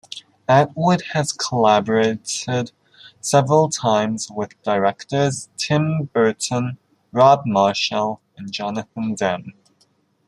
[0.49, 2.71] Atwood has collaborated
[3.19, 6.79] several times with directors Tim Burton,
[7.11, 9.53] Rob Marshall and Jonathan Demme.